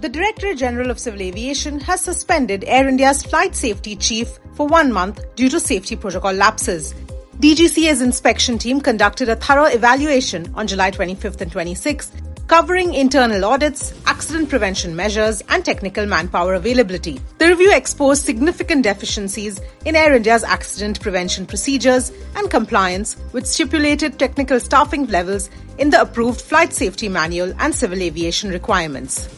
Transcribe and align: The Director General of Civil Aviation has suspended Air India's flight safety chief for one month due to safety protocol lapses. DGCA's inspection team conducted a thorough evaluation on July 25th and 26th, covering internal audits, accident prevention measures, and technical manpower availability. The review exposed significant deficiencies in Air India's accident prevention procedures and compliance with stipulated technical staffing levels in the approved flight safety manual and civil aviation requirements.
The 0.00 0.10
Director 0.10 0.52
General 0.52 0.90
of 0.90 0.98
Civil 0.98 1.22
Aviation 1.22 1.80
has 1.80 2.02
suspended 2.02 2.64
Air 2.66 2.86
India's 2.86 3.22
flight 3.22 3.56
safety 3.56 3.96
chief 3.96 4.38
for 4.52 4.66
one 4.66 4.92
month 4.92 5.24
due 5.36 5.48
to 5.48 5.58
safety 5.58 5.96
protocol 5.96 6.34
lapses. 6.34 6.92
DGCA's 7.40 8.02
inspection 8.02 8.58
team 8.58 8.78
conducted 8.78 9.30
a 9.30 9.36
thorough 9.36 9.64
evaluation 9.64 10.52
on 10.54 10.66
July 10.66 10.90
25th 10.90 11.40
and 11.40 11.50
26th, 11.50 12.10
covering 12.46 12.92
internal 12.92 13.46
audits, 13.46 13.94
accident 14.04 14.50
prevention 14.50 14.94
measures, 14.94 15.42
and 15.48 15.64
technical 15.64 16.04
manpower 16.04 16.52
availability. 16.54 17.18
The 17.38 17.48
review 17.48 17.74
exposed 17.74 18.22
significant 18.22 18.82
deficiencies 18.82 19.62
in 19.86 19.96
Air 19.96 20.14
India's 20.14 20.44
accident 20.44 21.00
prevention 21.00 21.46
procedures 21.46 22.12
and 22.36 22.50
compliance 22.50 23.16
with 23.32 23.46
stipulated 23.46 24.18
technical 24.18 24.60
staffing 24.60 25.06
levels 25.06 25.48
in 25.78 25.88
the 25.88 26.02
approved 26.02 26.42
flight 26.42 26.74
safety 26.74 27.08
manual 27.08 27.54
and 27.58 27.74
civil 27.74 28.02
aviation 28.02 28.50
requirements. 28.50 29.30